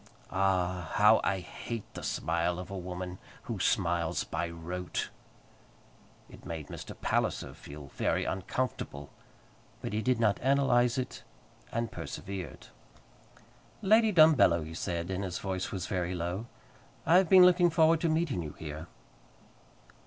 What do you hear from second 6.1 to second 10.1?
It made Mr. Palliser feel very uncomfortable; but he